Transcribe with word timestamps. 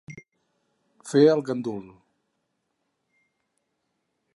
Fer 1.09 1.21
el 1.33 1.45
gandul. 1.51 1.85